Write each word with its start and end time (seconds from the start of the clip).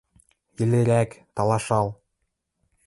Йӹлерӓк, 0.57 1.09
талашал... 1.35 1.87